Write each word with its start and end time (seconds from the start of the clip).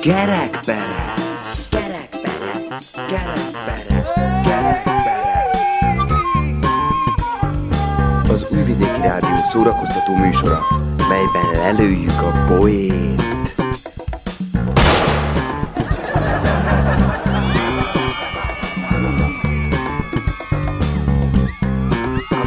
Gerekperec, 0.00 1.44
gerekperec, 1.70 2.90
gerekperec, 3.08 4.06
gerekperec. 4.44 5.82
Az 8.30 8.46
Újvidéki 8.50 9.00
Rádió 9.00 9.36
szórakoztató 9.50 10.16
műsora, 10.16 10.60
melyben 11.08 11.60
lelőjük 11.62 12.10
a 12.10 12.44
poét. 12.46 13.22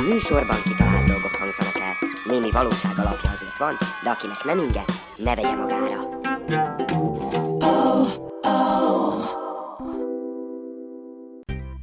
Műsorban 0.09 0.57
kitalált 0.63 1.05
dolgok 1.07 1.35
hangzanak. 1.39 1.79
Némi 2.25 2.51
valóság 2.51 2.91
azért 2.97 3.30
van, 3.61 3.77
de 4.03 4.09
akinek 4.09 4.43
nem 4.43 4.59
inge, 4.59 4.83
ne 5.17 5.35
vegye 5.35 5.55
magára. 5.55 6.19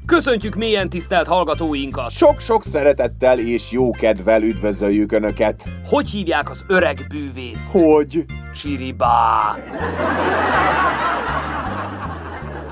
Köszöntjük 0.06 0.54
mélyen 0.54 0.88
tisztelt 0.88 1.26
hallgatóinkat! 1.26 2.10
Sok-sok 2.10 2.64
szeretettel 2.64 3.38
és 3.38 3.70
jó 3.70 3.90
kedvel 3.90 4.42
üdvözöljük 4.42 5.12
Önöket. 5.12 5.64
Hogy 5.84 6.08
hívják 6.08 6.50
az 6.50 6.64
öreg 6.68 7.06
bűvészt? 7.08 7.70
Hogy? 7.70 8.24
Siribá! 8.54 9.56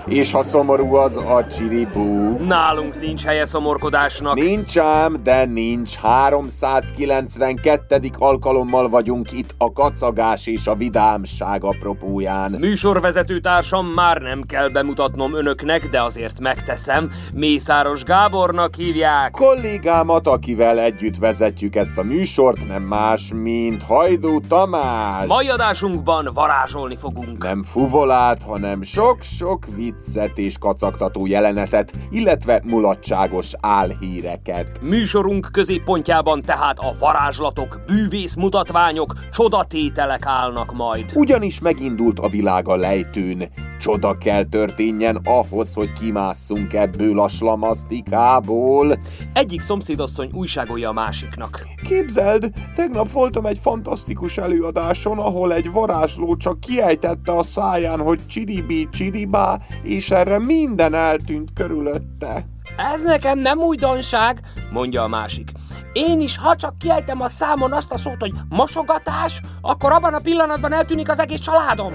És 0.08 0.32
ha 0.32 0.42
szomorú 0.42 0.94
az 0.94 1.16
a 1.16 1.46
csiribú? 1.46 2.36
Nálunk 2.38 3.00
nincs 3.00 3.24
helye 3.24 3.44
szomorkodásnak. 3.44 4.34
Nincs 4.34 4.78
ám, 4.78 5.16
de 5.22 5.44
nincs. 5.44 5.94
392. 5.94 8.10
alkalommal 8.18 8.88
vagyunk 8.88 9.32
itt 9.32 9.54
a 9.58 9.72
kacagás 9.72 10.46
és 10.46 10.66
a 10.66 10.74
vidámság 10.74 11.64
apropóján. 11.64 12.50
Műsorvezető 12.50 13.40
társam 13.40 13.86
már 13.86 14.20
nem 14.20 14.42
kell 14.42 14.68
bemutatnom 14.68 15.34
önöknek, 15.34 15.88
de 15.88 16.02
azért 16.02 16.40
megteszem. 16.40 17.10
Mészáros 17.34 18.02
Gábornak 18.02 18.74
hívják. 18.74 19.30
Kollégámat, 19.30 20.26
akivel 20.26 20.78
együtt 20.78 21.16
vezetjük 21.16 21.76
ezt 21.76 21.98
a 21.98 22.02
műsort, 22.02 22.66
nem 22.66 22.82
más, 22.82 23.32
mint 23.34 23.82
Hajdú 23.82 24.40
Tamás. 24.40 25.26
Mai 25.26 25.48
adásunkban 25.48 26.30
varázsolni 26.34 26.96
fogunk. 26.96 27.42
Nem 27.42 27.62
fuvolát, 27.62 28.42
hanem 28.42 28.82
sok-sok 28.82 29.66
viccet 30.04 30.38
és 30.38 30.58
kacagtató 30.58 31.26
jelenetet, 31.26 31.92
illetve 32.10 32.60
mulatságos 32.64 33.52
álhíreket. 33.60 34.80
Műsorunk 34.80 35.48
középpontjában 35.52 36.42
tehát 36.42 36.78
a 36.78 36.92
varázslatok, 36.98 37.80
bűvész 37.86 38.34
mutatványok, 38.34 39.12
csodatételek 39.32 40.26
állnak 40.26 40.74
majd. 40.74 41.12
Ugyanis 41.14 41.60
megindult 41.60 42.18
a 42.18 42.28
világ 42.28 42.68
a 42.68 42.76
lejtőn. 42.76 43.48
Csoda 43.78 44.18
kell 44.18 44.44
történjen 44.44 45.20
ahhoz, 45.24 45.74
hogy 45.74 45.92
kimásszunk 45.92 46.72
ebből 46.72 47.20
a 47.20 47.28
slamasztikából. 47.28 48.98
Egyik 49.32 49.62
szomszédasszony 49.62 50.30
újságolja 50.32 50.88
a 50.88 50.92
másiknak. 50.92 51.66
Képzeld, 51.82 52.50
tegnap 52.74 53.12
voltam 53.12 53.46
egy 53.46 53.58
fantasztikus 53.58 54.38
előadáson, 54.38 55.18
ahol 55.18 55.52
egy 55.52 55.70
varázsló 55.70 56.36
csak 56.36 56.60
kiejtette 56.60 57.36
a 57.36 57.42
száján, 57.42 58.00
hogy 58.00 58.26
csiribi 58.26 58.88
csiribá, 58.90 59.58
és 59.82 60.10
erre 60.10 60.38
minden 60.38 60.94
eltűnt 60.94 61.50
körülötte. 61.54 62.46
Ez 62.94 63.02
nekem 63.02 63.38
nem 63.38 63.58
újdonság, 63.58 64.40
mondja 64.72 65.02
a 65.02 65.08
másik. 65.08 65.50
Én 65.92 66.20
is, 66.20 66.38
ha 66.38 66.56
csak 66.56 66.78
kiejtem 66.78 67.20
a 67.20 67.28
számon 67.28 67.72
azt 67.72 67.92
a 67.92 67.98
szót, 67.98 68.20
hogy 68.20 68.32
mosogatás, 68.48 69.40
akkor 69.60 69.92
abban 69.92 70.14
a 70.14 70.20
pillanatban 70.22 70.72
eltűnik 70.72 71.10
az 71.10 71.18
egész 71.18 71.40
családom. 71.40 71.92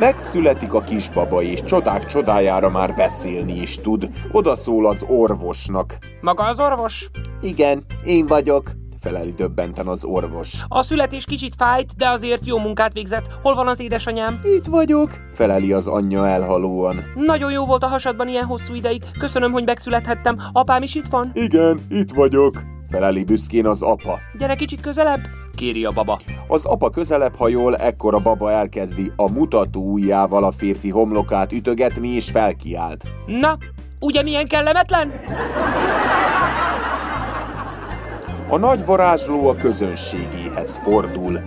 Megszületik 0.00 0.72
a 0.72 0.80
kisbaba, 0.80 1.42
és 1.42 1.62
csodák 1.62 2.06
csodájára 2.06 2.70
már 2.70 2.94
beszélni 2.94 3.60
is 3.60 3.78
tud. 3.78 4.10
Oda 4.32 4.54
szól 4.56 4.86
az 4.86 5.04
orvosnak. 5.08 5.98
Maga 6.20 6.44
az 6.44 6.60
orvos? 6.60 7.10
Igen, 7.40 7.84
én 8.04 8.26
vagyok, 8.26 8.70
feleli 9.00 9.32
döbbenten 9.32 9.86
az 9.86 10.04
orvos. 10.04 10.64
A 10.68 10.82
születés 10.82 11.24
kicsit 11.24 11.54
fájt, 11.54 11.96
de 11.96 12.08
azért 12.08 12.46
jó 12.46 12.58
munkát 12.58 12.92
végzett. 12.92 13.26
Hol 13.42 13.54
van 13.54 13.68
az 13.68 13.80
édesanyám? 13.80 14.40
Itt 14.44 14.66
vagyok, 14.66 15.10
feleli 15.34 15.72
az 15.72 15.86
anyja 15.86 16.26
elhalóan. 16.26 17.04
Nagyon 17.14 17.52
jó 17.52 17.66
volt 17.66 17.82
a 17.82 17.88
hasadban 17.88 18.28
ilyen 18.28 18.44
hosszú 18.44 18.74
ideig. 18.74 19.02
Köszönöm, 19.18 19.52
hogy 19.52 19.64
megszülethettem. 19.64 20.36
Apám 20.52 20.82
is 20.82 20.94
itt 20.94 21.06
van? 21.06 21.30
Igen, 21.34 21.80
itt 21.90 22.10
vagyok, 22.10 22.62
feleli 22.90 23.24
büszkén 23.24 23.66
az 23.66 23.82
apa. 23.82 24.18
Gyere 24.38 24.54
kicsit 24.54 24.80
közelebb, 24.80 25.20
kéri 25.54 25.84
a 25.84 25.90
baba. 25.90 26.18
Az 26.48 26.64
apa 26.64 26.90
közelebb 26.90 27.36
hajol, 27.36 27.76
ekkor 27.76 28.14
a 28.14 28.18
baba 28.18 28.50
elkezdi 28.50 29.12
a 29.16 29.30
mutató 29.30 29.92
ujjával 29.92 30.44
a 30.44 30.50
férfi 30.50 30.90
homlokát 30.90 31.52
ütögetni 31.52 32.08
és 32.08 32.30
felkiált. 32.30 33.04
Na, 33.26 33.58
ugye 34.00 34.22
milyen 34.22 34.46
kellemetlen? 34.46 35.12
A 38.48 38.56
nagy 38.56 38.84
varázsló 38.84 39.48
a 39.48 39.54
közönségéhez 39.54 40.76
fordul. 40.76 41.40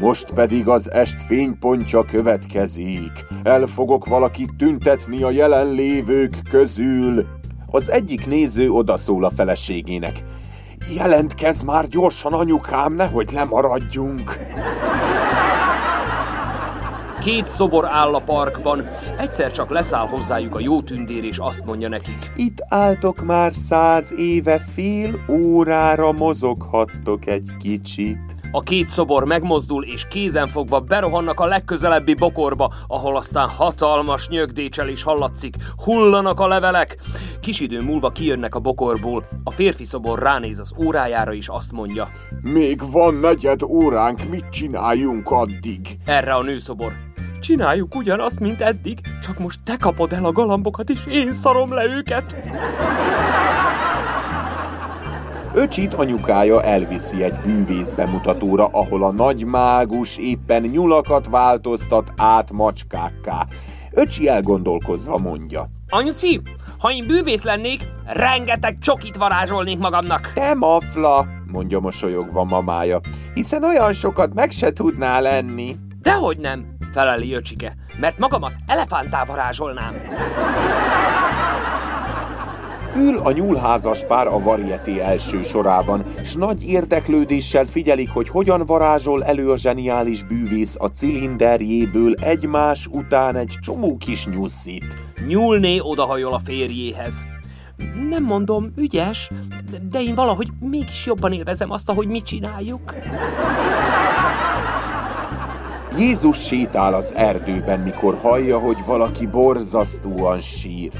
Most 0.00 0.32
pedig 0.34 0.68
az 0.68 0.90
est 0.90 1.22
fénypontja 1.26 2.04
következik. 2.04 3.26
El 3.42 3.66
fogok 3.66 4.06
valakit 4.06 4.56
tüntetni 4.58 5.22
a 5.22 5.30
jelenlévők 5.30 6.34
közül. 6.50 7.26
Az 7.66 7.90
egyik 7.90 8.26
néző 8.26 8.70
odaszól 8.70 9.24
a 9.24 9.30
feleségének. 9.30 10.24
Jelentkezz 10.88 11.62
már 11.62 11.88
gyorsan, 11.88 12.32
anyukám, 12.32 12.92
nehogy 12.92 13.32
lemaradjunk. 13.32 14.38
Két 17.20 17.46
szobor 17.46 17.88
áll 17.90 18.14
a 18.14 18.20
parkban. 18.20 18.88
Egyszer 19.18 19.50
csak 19.50 19.70
leszáll 19.70 20.06
hozzájuk 20.06 20.54
a 20.54 20.60
jó 20.60 20.82
tündér, 20.82 21.24
és 21.24 21.38
azt 21.38 21.64
mondja 21.64 21.88
nekik. 21.88 22.32
Itt 22.36 22.64
álltok 22.68 23.24
már 23.24 23.52
száz 23.52 24.12
éve, 24.16 24.58
fél 24.74 25.24
órára 25.28 26.12
mozoghattok 26.12 27.26
egy 27.26 27.50
kicsit. 27.58 28.39
A 28.52 28.62
két 28.62 28.88
szobor 28.88 29.24
megmozdul, 29.24 29.84
és 29.84 30.06
kézenfogva 30.08 30.80
berohannak 30.80 31.40
a 31.40 31.46
legközelebbi 31.46 32.14
bokorba, 32.14 32.72
ahol 32.86 33.16
aztán 33.16 33.48
hatalmas 33.48 34.28
nyögdécselés 34.28 35.02
hallatszik, 35.02 35.56
hullanak 35.84 36.40
a 36.40 36.46
levelek. 36.46 36.96
Kis 37.40 37.60
idő 37.60 37.82
múlva 37.82 38.10
kijönnek 38.10 38.54
a 38.54 38.58
bokorból, 38.58 39.28
a 39.44 39.50
férfi 39.50 39.84
szobor 39.84 40.18
ránéz 40.18 40.58
az 40.58 40.72
órájára, 40.78 41.32
és 41.32 41.48
azt 41.48 41.72
mondja. 41.72 42.08
Még 42.42 42.90
van 42.90 43.14
negyed 43.14 43.62
óránk, 43.62 44.28
mit 44.28 44.48
csináljunk 44.48 45.30
addig? 45.30 45.98
Erre 46.04 46.34
a 46.34 46.42
nőszobor. 46.42 46.92
Csináljuk 47.40 47.94
ugyanazt, 47.94 48.40
mint 48.40 48.60
eddig, 48.60 48.98
csak 49.22 49.38
most 49.38 49.58
te 49.64 49.76
kapod 49.76 50.12
el 50.12 50.24
a 50.24 50.32
galambokat, 50.32 50.90
és 50.90 51.06
én 51.08 51.32
szarom 51.32 51.74
le 51.74 51.84
őket. 51.84 52.50
Öcsit 55.54 55.94
anyukája 55.94 56.62
elviszi 56.62 57.22
egy 57.22 57.38
bűvész 57.44 57.90
bemutatóra, 57.90 58.66
ahol 58.66 59.04
a 59.04 59.10
nagy 59.10 59.44
mágus 59.44 60.16
éppen 60.16 60.62
nyulakat 60.62 61.26
változtat 61.28 62.12
át 62.16 62.52
macskákká. 62.52 63.46
Öcsi 63.90 64.28
elgondolkozva 64.28 65.18
mondja. 65.18 65.68
Anyuci, 65.88 66.40
ha 66.78 66.92
én 66.92 67.06
bűvész 67.06 67.42
lennék, 67.42 67.88
rengeteg 68.06 68.78
csokit 68.78 69.16
varázsolnék 69.16 69.78
magamnak. 69.78 70.32
Te 70.34 70.54
mafla, 70.54 71.26
mondja 71.46 71.80
mosolyogva 71.80 72.44
mamája, 72.44 73.00
hiszen 73.34 73.64
olyan 73.64 73.92
sokat 73.92 74.34
meg 74.34 74.50
se 74.50 74.72
tudnál 74.72 75.22
lenni. 75.22 75.76
Dehogy 76.02 76.38
nem, 76.38 76.76
feleli 76.92 77.34
öcsike, 77.34 77.76
mert 78.00 78.18
magamat 78.18 78.52
elefántá 78.66 79.24
varázsolnám. 79.24 79.94
Ül 82.96 83.18
a 83.18 83.32
nyúlházas 83.32 84.04
pár 84.04 84.26
a 84.26 84.38
varieté 84.38 85.00
első 85.00 85.42
sorában, 85.42 86.04
s 86.24 86.34
nagy 86.34 86.64
érdeklődéssel 86.68 87.66
figyelik, 87.66 88.10
hogy 88.10 88.28
hogyan 88.28 88.66
varázsol 88.66 89.24
elő 89.24 89.50
a 89.50 89.56
zseniális 89.56 90.22
bűvész 90.22 90.76
a 90.78 90.86
cilinderjéből 90.86 92.14
egymás 92.14 92.86
után 92.86 93.36
egy 93.36 93.54
csomó 93.60 93.96
kis 93.96 94.26
nyusszit. 94.26 94.84
Nyúlné 95.26 95.78
odahajol 95.78 96.32
a 96.32 96.40
férjéhez. 96.44 97.24
Nem 98.08 98.24
mondom, 98.24 98.72
ügyes, 98.76 99.30
de 99.90 100.00
én 100.00 100.14
valahogy 100.14 100.48
mégis 100.60 101.06
jobban 101.06 101.32
élvezem 101.32 101.70
azt, 101.70 101.88
ahogy 101.88 102.06
mit 102.06 102.24
csináljuk. 102.24 102.94
Jézus 105.98 106.46
sétál 106.46 106.94
az 106.94 107.14
erdőben, 107.14 107.80
mikor 107.80 108.18
hallja, 108.22 108.58
hogy 108.58 108.78
valaki 108.86 109.26
borzasztóan 109.26 110.40
sír. 110.40 110.90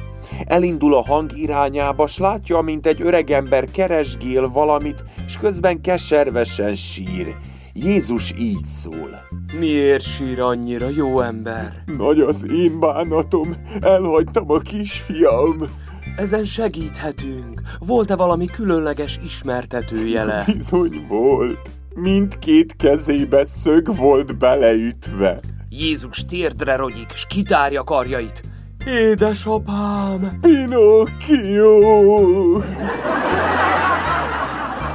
Elindul 0.44 0.94
a 0.94 1.02
hang 1.02 1.38
irányába, 1.38 2.06
s 2.06 2.18
látja, 2.18 2.60
mint 2.60 2.86
egy 2.86 3.02
öregember 3.02 3.70
keresgél 3.70 4.48
valamit, 4.48 5.04
s 5.26 5.36
közben 5.36 5.80
keservesen 5.80 6.74
sír. 6.74 7.36
Jézus 7.72 8.32
így 8.38 8.64
szól. 8.64 9.26
Miért 9.58 10.02
sír 10.02 10.40
annyira, 10.40 10.88
jó 10.88 11.20
ember? 11.20 11.82
Nagy 11.86 12.20
az 12.20 12.46
én 12.50 12.80
bánatom, 12.80 13.56
elhagytam 13.80 14.50
a 14.50 14.58
kisfiam. 14.58 15.62
Ezen 16.16 16.44
segíthetünk. 16.44 17.62
Volt-e 17.78 18.16
valami 18.16 18.46
különleges 18.46 19.20
ismertetőjele? 19.24 20.44
Bizony 20.46 21.06
volt. 21.08 21.79
Mindkét 22.00 22.76
kezébe 22.76 23.44
szög 23.44 23.96
volt 23.96 24.38
beleütve. 24.38 25.40
Jézus 25.68 26.24
térdre 26.24 26.76
rogyik, 26.76 27.10
s 27.10 27.26
kitárja 27.26 27.84
karjait. 27.84 28.42
Édesapám! 28.86 30.38
Pinocchio! 30.40 31.68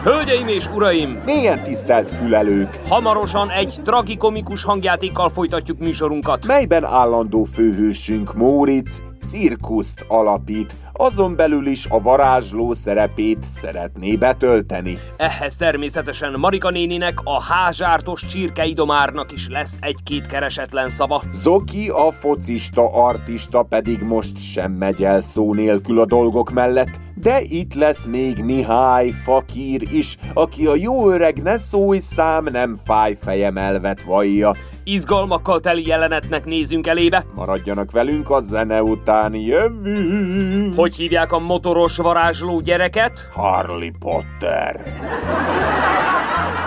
Hölgyeim 0.04 0.48
és 0.48 0.68
uraim! 0.68 1.22
Milyen 1.26 1.64
tisztelt 1.64 2.10
fülelők! 2.10 2.80
Hamarosan 2.88 3.50
egy 3.50 3.80
tragikomikus 3.84 4.64
hangjátékkal 4.64 5.30
folytatjuk 5.30 5.80
műsorunkat. 5.80 6.48
Melyben 6.48 6.86
állandó 6.86 7.44
főhősünk 7.44 8.34
Móricz 8.34 9.02
cirkuszt 9.28 10.06
alapít, 10.08 10.76
azon 10.98 11.36
belül 11.36 11.68
is 11.68 11.86
a 11.90 12.02
varázsló 12.02 12.74
szerepét 12.74 13.44
szeretné 13.44 14.16
betölteni. 14.16 14.98
Ehhez 15.18 15.56
természetesen 15.56 16.40
Marika 16.40 16.70
néninek, 16.70 17.20
a 17.24 17.42
házsártos 17.42 18.26
csirkeidomárnak 18.26 19.32
is 19.32 19.48
lesz 19.50 19.78
egy-két 19.82 20.28
keresetlen 20.28 20.90
szava. 20.90 21.22
Zoki, 21.32 21.90
a 21.90 22.12
focista 22.12 22.94
artista 22.94 23.64
pedig 23.64 24.02
most 24.02 24.40
sem 24.40 24.72
megy 24.72 25.04
el 25.04 25.22
szó 25.22 25.54
nélkül 25.54 26.00
a 26.00 26.06
dolgok 26.06 26.52
mellett, 26.52 27.00
de 27.16 27.42
itt 27.42 27.74
lesz 27.74 28.06
még 28.06 28.44
Mihály 28.44 29.14
Fakír 29.24 29.82
is, 29.92 30.18
aki 30.34 30.66
a 30.66 30.76
jó 30.76 31.12
öreg 31.12 31.42
ne 31.42 31.58
szólj 31.58 32.00
szám 32.00 32.44
nem 32.52 32.80
fáj 32.86 33.18
fejem 33.22 33.58
elvet 33.58 34.04
vajja. 34.04 34.56
Izgalmakkal 34.84 35.60
teli 35.60 35.88
jelenetnek 35.88 36.46
nézünk 36.46 36.88
elébe. 36.88 37.26
Maradjanak 37.36 37.92
velünk 37.92 38.30
a 38.30 38.42
zene 38.42 38.84
után 38.84 39.36
jövünk. 39.36 40.76
Hogy 40.76 40.96
hívják 40.96 41.32
a 41.32 41.40
motoros 41.40 41.98
varázsló 41.98 42.60
gyereket? 42.60 43.30
Harley 43.34 43.92
Potter. 44.00 44.84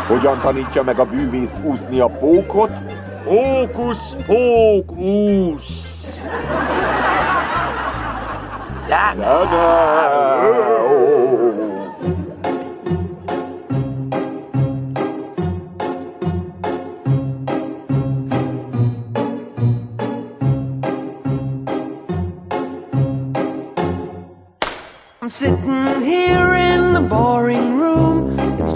Hogyan 0.06 0.41
tanítja 0.41 0.83
meg 0.83 0.99
a 0.99 1.05
bűvész 1.05 1.61
úszni 1.65 2.00
a 2.00 2.06
pókot? 2.06 2.83
Hókusz 3.25 4.17
pókusz! 4.27 5.97
Zene! 6.15 7.68
I'm 25.20 25.31
sitting 25.31 26.00
here 26.00 26.55
in 26.55 26.94
the 26.94 27.02
boring 27.02 27.76
room. 27.76 27.98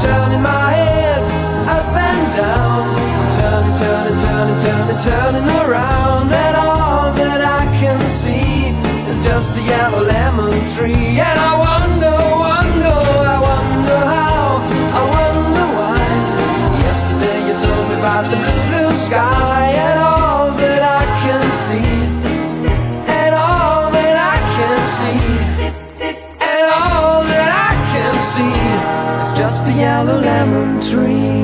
Turning 0.00 0.42
my 0.42 0.70
head 0.70 1.22
up 1.66 1.90
and 1.90 2.36
down. 2.36 2.86
I'm 3.18 3.30
turning, 3.34 3.76
turning, 3.76 4.18
turning, 4.22 4.60
turning, 4.62 5.00
turning 5.02 5.48
around, 5.66 6.30
and 6.30 6.56
all 6.56 7.12
that 7.14 7.40
I 7.42 7.66
can 7.80 7.98
see 8.06 8.70
is 9.10 9.18
just 9.26 9.58
a 9.58 9.62
yellow 9.62 10.04
lemon 10.04 10.52
tree. 10.76 11.18
And 11.18 11.38
I 11.38 11.77
past 29.58 29.64
the 29.64 29.80
yellow 29.80 30.20
lemon 30.20 30.80
tree. 30.80 31.37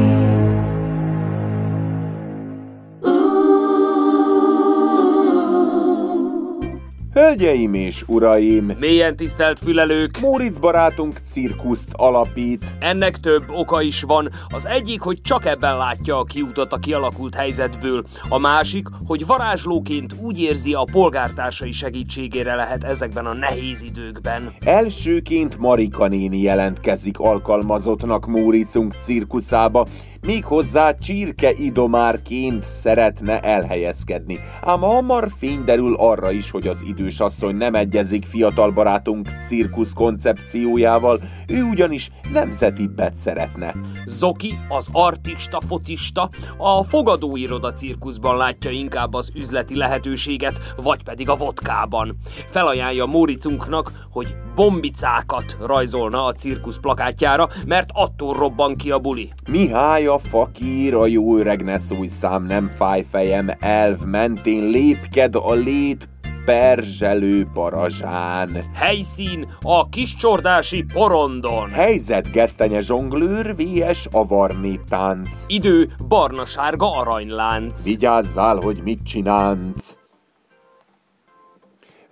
Hölgyeim 7.24 7.74
és 7.74 8.04
uraim! 8.06 8.72
Mélyen 8.78 9.16
tisztelt 9.16 9.58
fülelők! 9.58 10.20
Móricz 10.20 10.58
barátunk 10.58 11.18
cirkuszt 11.24 11.88
alapít. 11.92 12.76
Ennek 12.80 13.16
több 13.16 13.44
oka 13.48 13.82
is 13.82 14.02
van. 14.02 14.30
Az 14.48 14.66
egyik, 14.66 15.00
hogy 15.00 15.20
csak 15.22 15.46
ebben 15.46 15.76
látja 15.76 16.18
a 16.18 16.24
kiutat 16.24 16.72
a 16.72 16.78
kialakult 16.78 17.34
helyzetből. 17.34 18.04
A 18.28 18.38
másik, 18.38 18.88
hogy 19.06 19.26
varázslóként 19.26 20.14
úgy 20.20 20.40
érzi, 20.40 20.72
a 20.72 20.86
polgártársai 20.92 21.72
segítségére 21.72 22.54
lehet 22.54 22.84
ezekben 22.84 23.26
a 23.26 23.34
nehéz 23.34 23.82
időkben. 23.82 24.54
Elsőként 24.64 25.58
Marika 25.58 26.06
néni 26.06 26.40
jelentkezik 26.40 27.18
alkalmazottnak 27.18 28.26
Móricunk 28.26 28.94
cirkuszába, 29.02 29.86
méghozzá 30.24 30.92
csirke 30.98 31.52
idomárként 31.52 32.62
szeretne 32.62 33.40
elhelyezkedni. 33.40 34.38
Ám 34.62 34.80
hamar 34.80 35.28
fény 35.38 35.64
derül 35.64 35.94
arra 35.98 36.30
is, 36.30 36.50
hogy 36.50 36.66
az 36.66 36.82
idős 36.86 37.20
asszony 37.20 37.56
nem 37.56 37.74
egyezik 37.74 38.24
fiatal 38.24 38.70
barátunk 38.70 39.28
cirkusz 39.46 39.92
koncepciójával, 39.92 41.20
ő 41.46 41.62
ugyanis 41.62 42.10
nemzetibbet 42.32 43.14
szeretne. 43.14 43.74
Zoki, 44.06 44.58
az 44.68 44.88
artista, 44.92 45.60
focista, 45.66 46.30
a 46.56 46.84
fogadóiroda 46.84 47.72
cirkuszban 47.72 48.36
látja 48.36 48.70
inkább 48.70 49.14
az 49.14 49.30
üzleti 49.34 49.76
lehetőséget, 49.76 50.74
vagy 50.76 51.02
pedig 51.02 51.28
a 51.28 51.36
vodkában. 51.36 52.16
Felajánlja 52.46 53.06
Móricunknak, 53.06 53.92
hogy 54.10 54.36
bombicákat 54.54 55.56
rajzolna 55.60 56.24
a 56.24 56.32
cirkusz 56.32 56.78
plakátjára, 56.78 57.48
mert 57.66 57.90
attól 57.92 58.34
robban 58.34 58.76
ki 58.76 58.90
a 58.90 58.98
buli. 58.98 59.32
Mihály 59.48 60.06
a 60.14 60.18
fakír, 60.18 60.94
a 60.94 61.06
jó 61.06 61.36
öreg 61.36 61.62
ne 61.62 61.78
szúj 61.78 62.08
szám, 62.08 62.46
nem 62.46 62.68
fáj 62.68 63.06
fejem, 63.10 63.50
elv 63.58 63.98
mentén 64.04 64.64
lépked 64.64 65.34
a 65.34 65.52
lét 65.52 66.08
perzselő 66.44 67.46
parazsán. 67.52 68.64
Helyszín 68.74 69.48
a 69.62 69.88
kiscsordási 69.88 70.84
porondon. 70.92 71.70
Helyzet 71.70 72.30
gesztenye 72.30 72.80
zsonglőr, 72.80 73.54
vs 73.56 74.08
avarni 74.10 74.80
tánc. 74.88 75.44
Idő 75.46 75.88
barna-sárga 76.08 76.98
aranylánc. 76.98 77.84
Vigyázzál, 77.84 78.56
hogy 78.56 78.80
mit 78.84 79.02
csinálsz. 79.02 80.03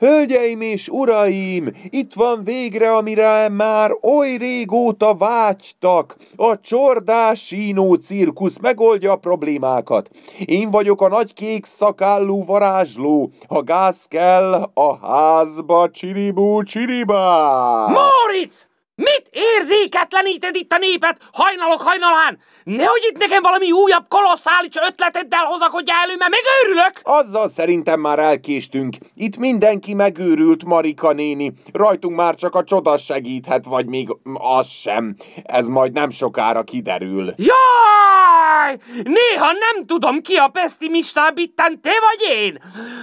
Hölgyeim 0.02 0.60
és 0.60 0.88
uraim, 0.88 1.68
itt 1.90 2.12
van 2.14 2.44
végre, 2.44 2.96
amire 2.96 3.48
már 3.48 3.90
oly 4.00 4.36
régóta 4.36 5.14
vágytak. 5.14 6.16
A 6.36 6.60
csordás 6.60 7.46
sínó 7.46 7.94
cirkusz 7.94 8.58
megoldja 8.58 9.12
a 9.12 9.16
problémákat. 9.16 10.10
Én 10.44 10.70
vagyok 10.70 11.02
a 11.02 11.08
nagy 11.08 11.34
kék 11.34 11.64
szakállú 11.66 12.44
varázsló. 12.44 13.30
Ha 13.48 13.62
gáz 13.62 14.04
kell, 14.08 14.70
a 14.74 14.96
házba 15.06 15.90
csiribú 15.90 16.62
csiribá. 16.62 17.86
Moritz! 17.86 18.71
Mit 19.02 19.28
érzéketleníted 19.30 20.56
itt 20.56 20.72
a 20.72 20.78
népet 20.78 21.18
hajnalok 21.32 21.80
hajnalán? 21.82 22.38
Nehogy 22.64 23.08
itt 23.10 23.18
nekem 23.18 23.42
valami 23.42 23.72
újabb 23.72 24.04
kolosszális 24.08 24.74
ötleteddel 24.88 25.44
hozakodjál 25.44 26.02
elő, 26.02 26.14
mert 26.18 26.30
megőrülök! 26.30 26.92
Azzal 27.02 27.48
szerintem 27.48 28.00
már 28.00 28.18
elkéstünk. 28.18 28.96
Itt 29.14 29.36
mindenki 29.36 29.94
megőrült, 29.94 30.64
Marika 30.64 31.12
néni. 31.12 31.52
Rajtunk 31.72 32.16
már 32.16 32.34
csak 32.34 32.54
a 32.54 32.64
csoda 32.64 32.96
segíthet, 32.96 33.64
vagy 33.64 33.86
még 33.86 34.08
az 34.32 34.68
sem. 34.68 35.16
Ez 35.44 35.68
majd 35.68 35.92
nem 35.92 36.10
sokára 36.10 36.62
kiderül. 36.62 37.34
Jaj! 37.36 38.78
Néha 39.02 39.52
nem 39.52 39.86
tudom 39.86 40.20
ki 40.20 40.34
a 40.34 40.48
pesztimistább 40.48 41.38
itten, 41.38 41.80
te 41.80 41.92
vagy 42.00 42.36
én! 42.36 42.58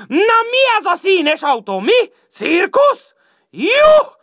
Na 0.07 0.39
mi 0.51 0.61
ez 0.77 0.85
a 0.85 0.95
színes 0.95 1.41
autó, 1.41 1.79
mi? 1.79 2.11
Cirkusz? 2.31 3.13
Jó! 3.49 4.17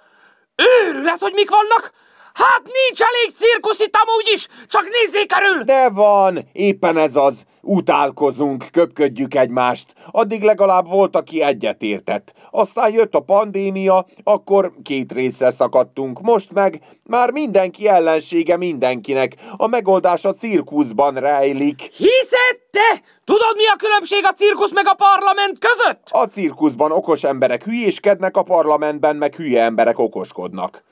Őrület, 0.56 1.20
hogy 1.20 1.32
mik 1.32 1.50
vannak? 1.50 1.92
Hát 2.36 2.62
nincs 2.62 3.00
elég 3.00 3.36
cirkusz 3.36 3.80
itt 3.80 3.96
amúgy 3.96 4.30
is, 4.32 4.48
csak 4.66 4.82
nézzék 4.82 5.32
körül! 5.32 5.64
De 5.64 5.90
van, 5.90 6.48
éppen 6.52 6.96
ez 6.96 7.16
az. 7.16 7.44
Utálkozunk, 7.60 8.64
köpködjük 8.72 9.34
egymást. 9.34 9.92
Addig 10.10 10.42
legalább 10.42 10.88
volt, 10.88 11.16
aki 11.16 11.42
egyetértett. 11.42 12.32
Aztán 12.50 12.92
jött 12.92 13.14
a 13.14 13.20
pandémia, 13.20 14.06
akkor 14.24 14.72
két 14.82 15.12
részre 15.12 15.50
szakadtunk. 15.50 16.20
Most 16.20 16.52
meg 16.52 16.80
már 17.02 17.30
mindenki 17.30 17.88
ellensége 17.88 18.56
mindenkinek. 18.56 19.34
A 19.56 19.66
megoldás 19.66 20.24
a 20.24 20.34
cirkuszban 20.34 21.14
rejlik. 21.14 21.80
Hiszed 21.80 22.58
te? 22.70 23.02
Tudod, 23.24 23.56
mi 23.56 23.66
a 23.66 23.76
különbség 23.78 24.24
a 24.24 24.32
cirkusz 24.32 24.72
meg 24.72 24.86
a 24.86 24.94
parlament 24.94 25.58
között? 25.58 26.08
A 26.10 26.26
cirkuszban 26.26 26.92
okos 26.92 27.24
emberek 27.24 27.64
hülyéskednek, 27.64 28.36
a 28.36 28.42
parlamentben 28.42 29.16
meg 29.16 29.34
hülye 29.34 29.62
emberek 29.62 29.98
okoskodnak. 29.98 30.84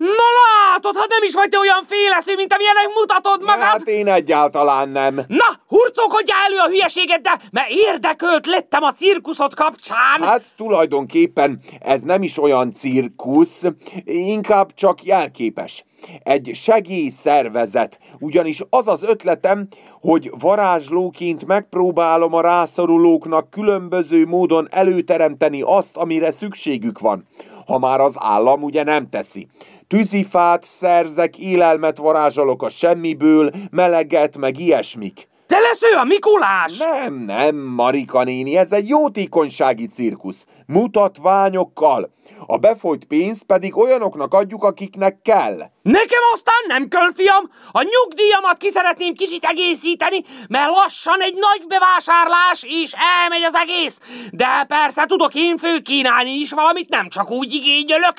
Na 0.00 0.28
látod, 0.40 0.96
ha 0.96 1.06
nem 1.08 1.22
is 1.22 1.34
vagy 1.34 1.48
te 1.48 1.58
olyan 1.58 1.84
féleszű, 1.84 2.34
mint 2.36 2.52
amilyenek 2.52 2.88
mutatod 2.94 3.40
magad! 3.44 3.62
Hát 3.62 3.88
én 3.88 4.08
egyáltalán 4.08 4.88
nem. 4.88 5.14
Na, 5.14 5.60
hurcolkodjál 5.66 6.38
elő 6.46 6.56
a 6.58 6.68
hülyeségeddel, 6.68 7.40
mert 7.50 7.70
érdekölt 7.70 8.46
lettem 8.46 8.82
a 8.82 8.92
cirkuszot 8.92 9.54
kapcsán! 9.54 10.20
Hát 10.20 10.52
tulajdonképpen 10.56 11.60
ez 11.80 12.02
nem 12.02 12.22
is 12.22 12.38
olyan 12.38 12.72
cirkusz, 12.72 13.62
inkább 14.04 14.74
csak 14.74 15.04
jelképes. 15.04 15.84
Egy 16.22 16.50
segélyszervezet, 16.54 17.98
ugyanis 18.18 18.62
az 18.70 18.88
az 18.88 19.02
ötletem, 19.02 19.66
hogy 20.00 20.30
varázslóként 20.38 21.46
megpróbálom 21.46 22.34
a 22.34 22.40
rászorulóknak 22.40 23.50
különböző 23.50 24.26
módon 24.26 24.66
előteremteni 24.70 25.62
azt, 25.64 25.96
amire 25.96 26.30
szükségük 26.30 26.98
van, 26.98 27.26
ha 27.66 27.78
már 27.78 28.00
az 28.00 28.14
állam 28.18 28.62
ugye 28.62 28.82
nem 28.82 29.08
teszi. 29.08 29.48
Tűzifát 29.90 30.64
szerzek, 30.64 31.38
élelmet 31.38 31.98
varázsolok 31.98 32.62
a 32.62 32.68
semmiből, 32.68 33.50
meleget, 33.70 34.36
meg 34.36 34.58
ilyesmik. 34.58 35.28
Te 35.46 35.58
lesz 35.58 35.82
ő 35.82 35.96
a 35.96 36.04
Mikulás! 36.04 36.78
Nem, 36.78 37.14
nem, 37.14 37.56
Marika 37.56 38.24
néni, 38.24 38.56
ez 38.56 38.72
egy 38.72 38.88
jótékonysági 38.88 39.86
cirkusz. 39.86 40.46
Mutatványokkal. 40.66 42.10
A 42.46 42.56
befolyt 42.56 43.04
pénzt 43.04 43.42
pedig 43.42 43.76
olyanoknak 43.76 44.34
adjuk, 44.34 44.64
akiknek 44.64 45.22
kell. 45.22 45.58
Nekem 45.82 46.22
aztán 46.32 46.62
nem 46.66 46.88
kell, 46.88 47.12
fiam! 47.14 47.50
A 47.72 47.82
nyugdíjamat 47.82 48.56
ki 48.56 48.70
szeretném 48.70 49.14
kicsit 49.14 49.44
egészíteni, 49.44 50.24
mert 50.48 50.70
lassan 50.70 51.20
egy 51.20 51.34
nagy 51.34 51.66
bevásárlás, 51.66 52.62
és 52.82 52.92
elmegy 53.22 53.42
az 53.42 53.54
egész. 53.54 53.98
De 54.30 54.64
persze 54.68 55.04
tudok 55.06 55.34
én 55.34 55.56
főkínálni 55.56 56.30
is 56.30 56.52
valamit, 56.52 56.88
nem 56.88 57.08
csak 57.08 57.30
úgy 57.30 57.52
igényölök. 57.52 58.14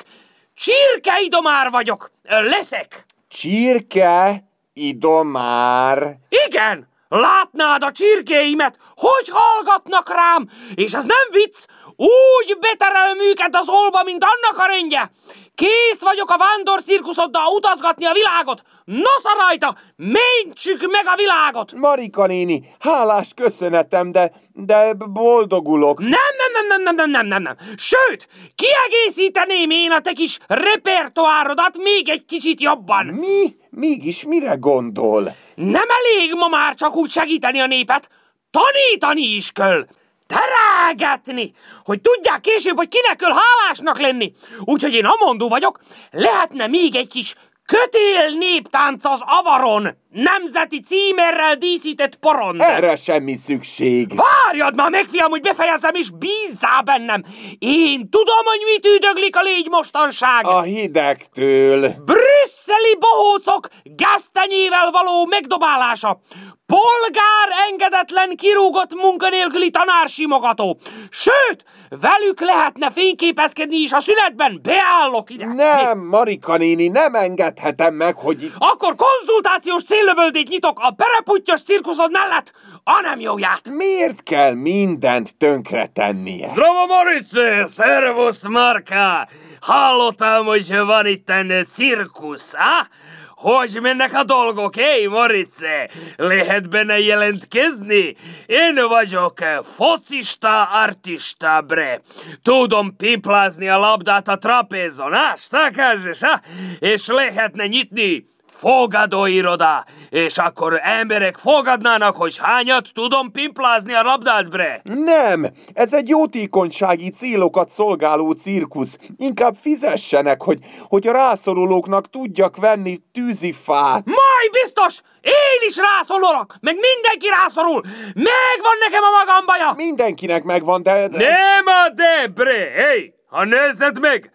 Csirke 0.54 1.20
idomár 1.24 1.70
vagyok. 1.70 2.10
Leszek. 2.22 3.06
Csirke, 3.28 4.44
idomár. 4.72 6.16
Igen, 6.46 6.88
látnád 7.20 7.82
a 7.82 7.92
csirkéimet, 7.92 8.76
hogy 8.96 9.28
hallgatnak 9.32 10.08
rám, 10.08 10.50
és 10.74 10.94
ez 10.94 11.04
nem 11.04 11.26
vicc, 11.30 11.64
úgy 11.96 12.58
beterelem 12.60 13.20
őket 13.20 13.56
az 13.56 13.68
olba, 13.68 14.02
mint 14.02 14.24
annak 14.24 14.58
a 14.58 14.66
rendje. 14.66 15.10
Kész 15.54 16.00
vagyok 16.00 16.30
a 16.30 16.36
vándor 16.36 16.82
cirkuszoddal 16.82 17.54
utazgatni 17.54 18.04
a 18.04 18.12
világot. 18.12 18.62
Nosza 18.84 19.34
rajta, 19.38 19.76
mentsük 19.96 20.90
meg 20.90 21.06
a 21.06 21.16
világot! 21.16 21.72
Marika 21.72 22.26
néni, 22.26 22.74
hálás 22.78 23.34
köszönetem, 23.34 24.10
de, 24.10 24.32
de 24.52 24.92
boldogulok. 24.92 25.98
Nem, 25.98 26.10
nem, 26.10 26.52
nem, 26.52 26.66
nem, 26.66 26.82
nem, 26.82 26.94
nem, 26.94 27.10
nem, 27.10 27.26
nem, 27.26 27.42
nem. 27.42 27.56
Sőt, 27.76 28.28
kiegészíteném 28.54 29.70
én 29.70 29.90
a 29.90 30.00
te 30.00 30.12
kis 30.12 30.38
repertoárodat 30.46 31.78
még 31.78 32.08
egy 32.08 32.24
kicsit 32.24 32.60
jobban. 32.60 33.06
Mi? 33.06 33.56
Mégis 33.70 34.24
mire 34.24 34.54
gondol? 34.54 35.34
Nem 35.62 35.88
elég 35.88 36.34
ma 36.34 36.48
már 36.48 36.74
csak 36.74 36.96
úgy 36.96 37.10
segíteni 37.10 37.60
a 37.60 37.66
népet, 37.66 38.08
tanítani 38.50 39.22
is 39.22 39.50
kell. 39.52 39.86
Terágetni, 40.26 41.52
hogy 41.84 42.00
tudják 42.00 42.40
később, 42.40 42.76
hogy 42.76 42.88
kinek 42.88 43.16
kell 43.16 43.32
hálásnak 43.32 44.00
lenni. 44.00 44.32
Úgyhogy 44.60 44.94
én 44.94 45.04
amondó 45.04 45.48
vagyok, 45.48 45.80
lehetne 46.10 46.66
még 46.66 46.96
egy 46.96 47.08
kis 47.08 47.34
kötél 47.66 48.38
néptánc 48.38 49.04
az 49.04 49.22
Avaron, 49.24 49.96
nemzeti 50.12 50.80
címerrel 50.80 51.56
díszített 51.56 52.16
porond. 52.16 52.60
Erre 52.60 52.96
semmi 52.96 53.36
szükség. 53.36 54.12
Várjad 54.14 54.74
már 54.74 54.90
meg, 54.90 55.04
fiam, 55.04 55.30
hogy 55.30 55.40
befejezzem, 55.40 55.94
és 55.94 56.10
bízzál 56.10 56.82
bennem. 56.84 57.22
Én 57.58 58.10
tudom, 58.10 58.44
hogy 58.44 58.60
mit 58.72 58.86
üdöglik 58.86 59.36
a 59.36 59.42
légy 59.42 59.68
mostanság. 59.70 60.46
A 60.46 60.62
hidegtől. 60.62 61.80
Brüsszeli 61.80 62.96
bohócok 62.98 63.68
gáztenyével 63.82 64.90
való 64.90 65.26
megdobálása. 65.26 66.20
Polgár 66.66 67.68
engedetlen 67.70 68.36
kirúgott 68.36 68.94
munkanélküli 68.94 69.70
tanársimogató. 69.70 70.78
Sőt, 71.10 71.64
velük 71.88 72.40
lehetne 72.40 72.90
fényképezkedni 72.90 73.76
is 73.76 73.92
a 73.92 74.00
szünetben. 74.00 74.60
Beállok 74.62 75.30
ide. 75.30 75.46
Nem, 75.46 75.98
Marika 75.98 76.56
néni, 76.56 76.88
nem 76.88 77.14
engedhetem 77.14 77.94
meg, 77.94 78.16
hogy... 78.16 78.52
Akkor 78.58 78.94
konzultációs 78.96 79.82
céllövöldét 80.02 80.48
nyitok 80.48 80.78
a 80.80 80.90
pereputtyos 80.90 81.62
cirkuszod 81.62 82.10
mellett, 82.10 82.52
a 82.84 83.00
nem 83.00 83.20
jóját. 83.20 83.70
Miért 83.70 84.22
kell 84.22 84.54
mindent 84.54 85.36
tönkre 85.36 85.86
tennie? 85.86 86.48
Zdravo, 86.48 86.86
Morice! 86.86 87.66
Szervusz, 87.66 88.46
Marka! 88.48 89.28
Hallottam, 89.60 90.44
hogy 90.44 90.76
van 90.76 91.06
itt 91.06 91.30
egy 91.30 91.66
cirkusz, 91.66 92.54
ha? 92.54 92.86
Hogy 93.34 93.78
mennek 93.82 94.14
a 94.14 94.24
dolgok, 94.24 94.74
hé, 94.74 95.06
Morice? 95.06 95.90
Lehet 96.16 96.68
benne 96.68 96.98
jelentkezni? 96.98 98.16
Én 98.46 98.74
vagyok 98.88 99.38
focista 99.76 100.62
artista, 100.62 101.60
bre. 101.66 102.00
Tudom 102.42 102.96
pimplázni 102.96 103.68
a 103.68 103.78
labdát 103.78 104.28
a 104.28 104.38
trapézon, 104.38 105.12
ha? 105.12 105.36
Šta 105.36 105.70
kažeš, 105.76 106.20
ha? 106.20 106.40
És 106.78 107.06
lehetne 107.06 107.66
nyitni 107.66 108.30
fogadóiroda, 108.62 109.84
és 110.10 110.38
akkor 110.38 110.80
emberek 110.82 111.36
fogadnának, 111.36 112.16
hogy 112.16 112.38
hányat 112.42 112.88
tudom 112.94 113.30
pimplázni 113.30 113.94
a 113.94 114.02
labdát, 114.02 114.48
bre? 114.48 114.80
Nem, 114.84 115.46
ez 115.74 115.94
egy 115.94 116.08
jótékonysági 116.08 117.10
célokat 117.10 117.68
szolgáló 117.68 118.30
cirkusz. 118.30 118.96
Inkább 119.16 119.54
fizessenek, 119.60 120.42
hogy, 120.42 120.58
hogy 120.88 121.06
a 121.06 121.12
rászorulóknak 121.12 122.10
tudjak 122.10 122.56
venni 122.56 122.98
tűzifát. 123.12 124.04
Majd 124.04 124.50
biztos! 124.62 125.00
Én 125.20 125.68
is 125.68 125.76
rászorulok, 125.76 126.54
meg 126.60 126.74
mindenki 126.74 127.28
rászorul! 127.28 127.80
Megvan 128.14 128.76
nekem 128.88 129.02
a 129.02 129.10
magam 129.18 129.46
baja! 129.46 129.72
Mindenkinek 129.76 130.42
megvan, 130.42 130.82
de... 130.82 131.08
de... 131.08 131.18
Nem 131.18 131.66
a 131.66 131.88
de, 131.94 132.26
bre! 132.34 132.70
Hey, 132.74 133.14
ha 133.26 133.44
nézed 133.44 134.00
meg, 134.00 134.30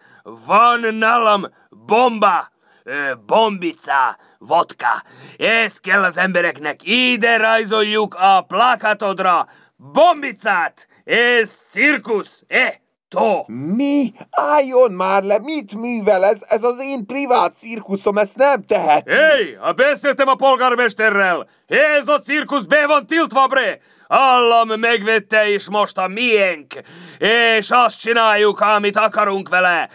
van 0.46 0.94
nálam 0.94 1.46
bomba, 1.86 2.56
ö, 2.88 3.14
bombica, 3.26 4.18
vodka. 4.38 5.02
Ezt 5.36 5.80
kell 5.80 6.02
az 6.02 6.16
embereknek. 6.16 6.80
Ide 6.82 7.36
rajzoljuk 7.36 8.14
a 8.14 8.42
plakátodra. 8.42 9.48
Bombicát! 9.76 10.86
Ez 11.04 11.58
cirkusz! 11.70 12.44
Eh, 12.46 12.74
to! 13.08 13.42
Mi? 13.46 14.12
Álljon 14.30 14.92
már 14.92 15.22
le, 15.22 15.38
mit 15.38 15.74
művel? 15.74 16.24
Ez, 16.24 16.38
ez 16.48 16.62
az 16.62 16.80
én 16.80 17.06
privát 17.06 17.56
cirkuszom, 17.56 18.18
ezt 18.18 18.36
nem 18.36 18.64
tehet. 18.66 19.08
Hé, 19.08 19.54
ha 19.60 19.72
beszéltem 19.72 20.28
a 20.28 20.34
polgármesterrel, 20.34 21.48
ez 21.66 22.08
a 22.08 22.20
cirkusz 22.20 22.64
be 22.64 22.86
van 22.86 23.06
tiltva, 23.06 23.46
bre! 23.46 23.78
Állam 24.08 24.68
megvette, 24.80 25.48
és 25.48 25.68
most 25.68 25.98
a 25.98 26.06
miénk, 26.06 26.74
és 27.18 27.70
azt 27.70 28.00
csináljuk, 28.00 28.60
amit 28.60 28.96
akarunk 28.96 29.48
vele. 29.48 29.88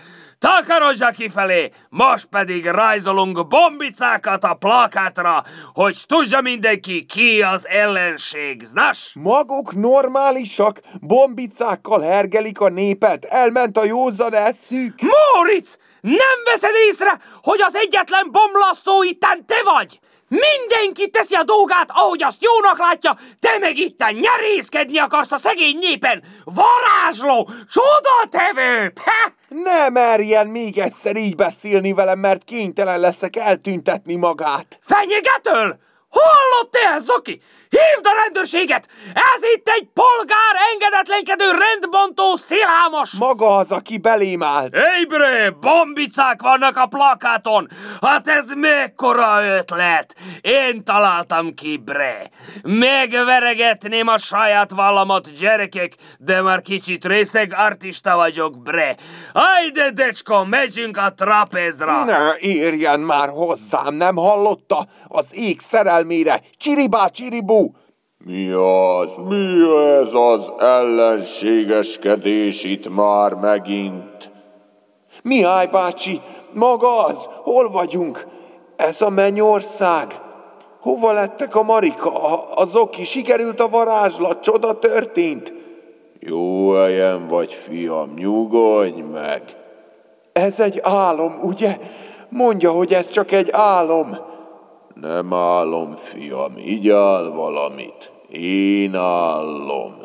Takarodja 0.44 1.10
kifelé, 1.10 1.72
most 1.90 2.26
pedig 2.26 2.66
rajzolunk 2.66 3.48
bombicákat 3.48 4.44
a 4.44 4.54
plakátra, 4.54 5.44
hogy 5.74 5.98
tudja 6.08 6.42
mindenki, 6.42 7.06
ki 7.06 7.42
az 7.42 7.68
ellenség, 7.68 8.64
znasz? 8.64 9.12
Maguk 9.16 9.76
normálisak, 9.76 10.80
bombicákkal 11.02 12.02
hergelik 12.02 12.60
a 12.60 12.70
népet, 12.70 13.26
elment 13.26 13.78
a 13.78 13.84
józan 13.84 14.34
eszük. 14.34 14.94
Móricz, 15.02 15.78
nem 16.02 16.38
veszed 16.46 16.76
észre, 16.88 17.20
hogy 17.42 17.62
az 17.62 17.76
egyetlen 17.76 18.32
bomlasztó 18.32 19.04
itten 19.04 19.46
te 19.46 19.62
vagy? 19.64 20.00
Mindenki 20.34 21.10
teszi 21.10 21.36
a 21.36 21.44
dolgát, 21.44 21.90
ahogy 21.94 22.24
azt 22.24 22.44
jónak 22.44 22.78
látja, 22.78 23.18
te 23.40 23.58
meg 23.58 23.78
itten 23.78 24.14
nyerészkedni 24.14 24.98
akarsz 24.98 25.32
a 25.32 25.38
szegény 25.38 25.78
népen! 25.78 26.24
Varázsló! 26.44 27.50
Csodatevő! 27.70 28.94
Ha! 29.06 29.34
Ne 29.48 29.90
merjen 29.90 30.48
még 30.48 30.78
egyszer 30.78 31.16
így 31.16 31.36
beszélni 31.36 31.94
velem, 31.94 32.20
mert 32.20 32.44
kénytelen 32.44 33.00
leszek 33.00 33.36
eltüntetni 33.36 34.16
magát. 34.16 34.80
Fenyegetől? 34.82 35.78
Hallott 36.10 36.72
te, 36.72 37.00
Zoki? 37.00 37.42
Hívd 37.74 38.06
a 38.06 38.22
rendőrséget! 38.24 38.88
Ez 39.14 39.42
itt 39.56 39.68
egy 39.68 39.88
polgár 39.94 40.56
engedetlenkedő 40.72 41.46
rendbontó 41.60 42.36
szélhámos! 42.36 43.12
Maga 43.12 43.56
az, 43.56 43.72
aki 43.72 43.98
belém 43.98 44.44
állt. 44.44 44.76
Ébre, 45.02 45.50
bombicák 45.50 46.42
vannak 46.42 46.78
a 46.78 46.86
plakáton! 46.86 47.70
Hát 48.02 48.28
ez 48.28 48.46
mekkora 48.56 49.46
ötlet! 49.46 50.16
Én 50.42 50.84
találtam 50.84 51.54
ki, 51.54 51.78
bre! 51.78 52.30
Megveregetném 52.64 54.08
a 54.08 54.18
saját 54.18 54.72
vallamat, 54.72 55.40
gyerekek, 55.40 55.92
de 56.18 56.42
már 56.42 56.62
kicsit 56.62 57.06
részeg 57.06 57.54
artista 57.58 58.16
vagyok, 58.16 58.58
bre! 58.58 58.96
Ajde, 59.34 59.92
decsko, 59.92 60.46
megyünk 60.46 60.98
a 60.98 61.14
trapezra! 61.14 62.04
Ne 62.04 62.38
érjen 62.38 63.00
már 63.00 63.30
hozzám, 63.30 63.94
nem 63.94 64.16
hallotta? 64.16 64.88
Az 65.08 65.26
ég 65.32 65.60
szerelmére, 65.60 66.42
csiribá 66.58 67.08
csiribú! 67.08 67.63
Mi 68.26 68.52
az? 68.52 69.12
Mi 69.28 69.78
ez 69.78 70.14
az 70.14 70.52
ellenségeskedés 70.58 72.64
itt 72.64 72.90
már 72.90 73.34
megint? 73.34 74.32
Mihály 75.24 75.68
bácsi, 75.68 76.22
maga 76.54 77.06
az, 77.06 77.30
hol 77.44 77.70
vagyunk? 77.70 78.28
Ez 78.76 79.02
a 79.02 79.10
mennyország. 79.10 80.22
Hova 80.80 81.12
lettek 81.12 81.56
a 81.56 81.64
Marika, 81.64 82.24
a, 82.24 82.46
a 82.56 82.66
Zoki? 82.66 83.04
Sikerült 83.04 83.60
a 83.60 83.70
varázslat, 83.70 84.44
csoda 84.44 84.80
történt. 84.80 85.54
Jó 86.20 86.72
helyen 86.72 87.28
vagy, 87.28 87.54
fiam, 87.54 88.14
nyugodj 88.16 89.02
meg. 89.02 89.42
Ez 90.34 90.60
egy 90.60 90.80
álom, 90.84 91.40
ugye? 91.42 91.78
Mondja, 92.30 92.72
hogy 92.72 92.94
ez 92.94 93.10
csak 93.10 93.32
egy 93.32 93.50
álom. 93.52 94.18
Nem 94.94 95.34
állom, 95.34 95.96
fiam, 95.96 96.54
igyál 96.58 97.32
valamit. 97.32 98.13
Én 98.40 98.96
állom. 98.96 99.96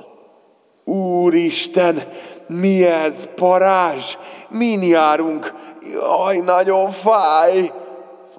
Úristen, 0.84 2.02
mi 2.46 2.84
ez, 2.84 3.34
parázs? 3.34 4.16
Min 4.50 4.82
járunk? 4.82 5.54
Jaj, 5.92 6.36
nagyon 6.36 6.90
fáj. 6.90 7.72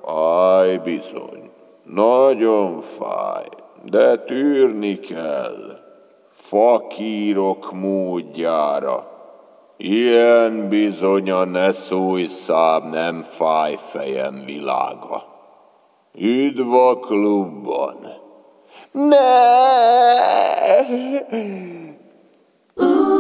Fáj 0.06 0.78
bizony. 0.78 1.52
Nagyon 1.84 2.82
fáj. 2.82 3.46
De 3.84 4.18
tűrni 4.18 5.00
kell. 5.00 5.80
Fakírok 6.28 7.72
módjára. 7.72 9.08
Ilyen 9.78 10.68
bizony 10.70 11.32
a 11.32 11.46
ne 11.46 11.72
szólj 11.72 12.26
szám, 12.26 12.90
nem 12.90 13.22
fáj 13.22 13.78
fejem 13.90 14.44
világa. 14.46 15.24
Üdv 16.14 16.74
a 16.74 17.00
klubban! 17.00 18.09
No. 18.94 19.20
Ooh. 22.82 23.20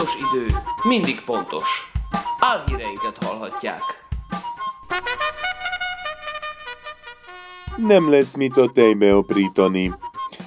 pontos 0.07 0.29
idő 0.31 0.55
mindig 0.83 1.21
pontos. 1.25 1.91
Álhíreinket 2.39 3.23
hallhatják. 3.25 3.81
Nem 7.77 8.09
lesz 8.09 8.35
mit 8.35 8.57
a 8.57 8.71
tejbe 8.73 9.15
aprítani. 9.15 9.93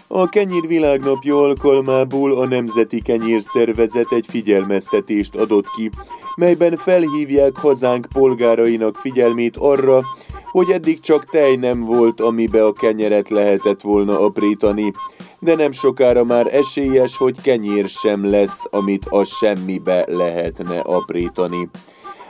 A 0.06 0.28
Kenyír 0.28 0.66
Világnapja 0.66 1.42
alkalmából 1.42 2.32
a 2.32 2.46
Nemzeti 2.46 3.00
Kenyér 3.00 3.42
Szervezet 3.42 4.12
egy 4.12 4.26
figyelmeztetést 4.28 5.34
adott 5.34 5.70
ki, 5.70 5.90
melyben 6.36 6.76
felhívják 6.76 7.56
hazánk 7.56 8.06
polgárainak 8.12 8.96
figyelmét 8.96 9.56
arra, 9.56 10.02
hogy 10.50 10.70
eddig 10.70 11.00
csak 11.00 11.24
tej 11.24 11.56
nem 11.56 11.80
volt, 11.80 12.20
amibe 12.20 12.64
a 12.64 12.72
kenyeret 12.72 13.28
lehetett 13.28 13.80
volna 13.80 14.20
aprítani, 14.20 14.92
de 15.38 15.54
nem 15.54 15.72
sokára 15.72 16.24
már 16.24 16.54
esélyes, 16.54 17.16
hogy 17.16 17.40
kenyér 17.40 17.88
sem 17.88 18.30
lesz, 18.30 18.64
amit 18.70 19.06
a 19.06 19.24
semmibe 19.24 20.04
lehetne 20.08 20.78
aprítani. 20.78 21.68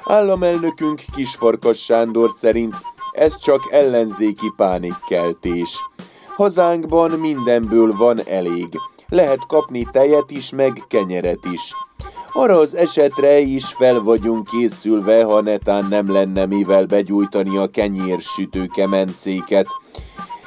Államelnökünk 0.04 1.02
Kisfarkas 1.14 1.82
Sándor 1.82 2.30
szerint 2.34 2.74
ez 3.12 3.36
csak 3.36 3.68
ellenzéki 3.70 4.52
pánikkeltés. 4.56 5.84
Hazánkban 6.36 7.10
mindenből 7.10 7.96
van 7.96 8.26
elég. 8.26 8.68
Lehet 9.08 9.46
kapni 9.46 9.86
tejet 9.92 10.30
is, 10.30 10.50
meg 10.50 10.84
kenyeret 10.88 11.44
is. 11.52 11.74
Arra 12.32 12.58
az 12.58 12.74
esetre 12.74 13.38
is 13.38 13.66
fel 13.66 14.00
vagyunk 14.00 14.46
készülve, 14.46 15.24
ha 15.24 15.40
netán 15.40 15.86
nem 15.88 16.12
lenne 16.12 16.46
mivel 16.46 16.86
begyújtani 16.86 17.56
a 17.56 17.66
kenyérsütő 17.66 18.66
kemencéket. 18.66 19.66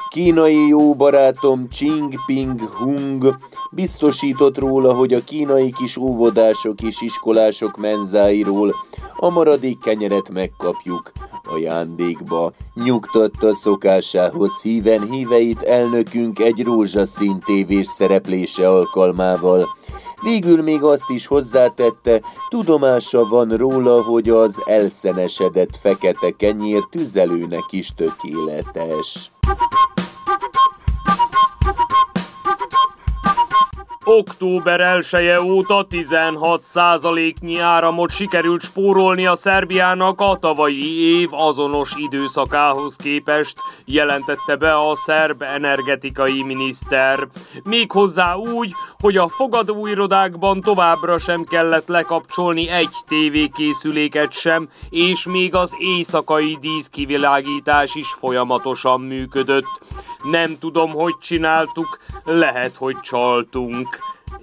Kínai 0.10 0.68
jó 0.68 0.96
barátom 0.96 1.70
Ching 1.70 2.14
Ping 2.26 2.62
Hung 2.62 3.38
biztosított 3.72 4.58
róla, 4.58 4.94
hogy 4.94 5.14
a 5.14 5.24
kínai 5.24 5.72
kis 5.72 5.98
óvodások 5.98 6.82
és 6.82 7.02
iskolások 7.02 7.78
menzáiról 7.78 8.76
a 9.16 9.30
maradék 9.30 9.80
kenyeret 9.80 10.30
megkapjuk. 10.30 11.12
ajándékba. 11.44 12.52
Nyugtatta 12.74 13.56
szokásához 13.56 14.62
híven 14.62 15.12
híveit 15.12 15.62
elnökünk 15.62 16.40
egy 16.40 16.64
rózsaszín 16.64 17.40
tévés 17.40 17.88
szereplése 17.88 18.70
alkalmával. 18.70 19.68
Végül 20.24 20.62
még 20.62 20.84
azt 20.84 21.10
is 21.10 21.28
hozzátette, 21.28 22.22
tudomása 22.50 23.28
van 23.28 23.50
róla, 23.50 24.04
hogy 24.04 24.30
az 24.30 24.62
elszenesedett 24.66 25.76
fekete 25.76 26.32
kenyér 26.32 26.84
tüzelőnek 26.92 27.66
is 27.72 27.90
tökéletes. 27.96 29.32
Október 34.06 34.80
1 34.80 35.14
-e 35.14 35.42
óta 35.42 35.88
16%-nyi 35.90 37.60
áramot 37.60 38.12
sikerült 38.12 38.62
spórolni 38.62 39.26
a 39.26 39.36
Szerbiának 39.36 40.22
a 40.22 40.38
tavalyi 40.40 41.20
év 41.20 41.30
azonos 41.32 41.94
időszakához 41.96 42.96
képest, 42.96 43.58
jelentette 43.86 44.56
be 44.56 44.76
a 44.76 44.96
szerb 44.96 45.42
energetikai 45.42 46.44
miniszter. 46.44 47.28
Méghozzá 47.64 48.36
úgy, 48.36 48.72
hogy 49.00 49.18
a 49.18 49.28
fogadóirodákban 49.28 50.62
továbbra 50.62 51.18
sem 51.18 51.44
kellett 51.44 51.88
lekapcsolni 51.88 52.70
egy 52.70 52.96
tévékészüléket 53.08 54.32
sem, 54.32 54.70
és 54.90 55.26
még 55.26 55.56
az 55.56 55.76
éjszakai 55.80 56.58
díszkivilágítás 56.62 57.96
is 57.96 58.08
folyamatosan 58.20 59.02
működött. 59.02 59.82
Nem 60.24 60.58
tudom, 60.60 60.92
hogy 60.92 61.18
csináltuk, 61.18 62.00
lehet, 62.24 62.76
hogy 62.76 63.00
csaltunk 63.00 64.00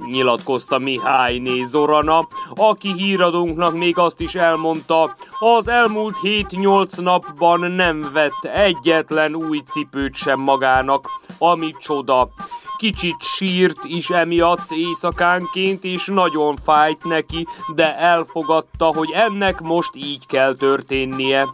nyilatkozta 0.06 0.78
Mihályné 0.78 1.62
Zorana, 1.62 2.28
aki 2.54 2.92
híradónknak 2.92 3.74
még 3.74 3.98
azt 3.98 4.20
is 4.20 4.34
elmondta, 4.34 5.16
az 5.38 5.68
elmúlt 5.68 6.16
7-8 6.22 7.00
napban 7.02 7.60
nem 7.70 8.10
vett 8.12 8.44
egyetlen 8.44 9.34
új 9.34 9.62
cipőt 9.70 10.14
sem 10.14 10.40
magának, 10.40 11.08
ami 11.38 11.74
csoda. 11.78 12.28
Kicsit 12.76 13.16
sírt 13.20 13.84
is 13.84 14.10
emiatt 14.10 14.70
éjszakánként, 14.70 15.84
és 15.84 16.06
nagyon 16.06 16.56
fájt 16.56 17.04
neki, 17.04 17.46
de 17.74 17.96
elfogadta, 17.98 18.84
hogy 18.84 19.10
ennek 19.10 19.60
most 19.60 19.90
így 19.94 20.26
kell 20.26 20.54
történnie. 20.54 21.48